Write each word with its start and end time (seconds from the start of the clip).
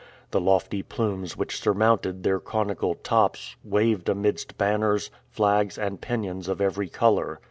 The 0.31 0.41
lofty 0.41 0.81
plumes 0.81 1.37
which 1.37 1.61
surmounted 1.61 2.23
their 2.23 2.39
conical 2.39 2.95
tops 2.95 3.55
waved 3.63 4.09
amidst 4.09 4.57
banners, 4.57 5.11
flags, 5.29 5.77
and 5.77 6.01
pennons 6.01 6.47
of 6.47 6.59
every 6.59 6.89
color. 6.89 7.39